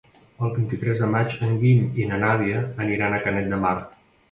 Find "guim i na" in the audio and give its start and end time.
1.65-2.19